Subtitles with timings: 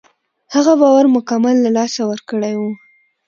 [0.53, 2.61] هغه باور مکمل له لاسه ورکړی و.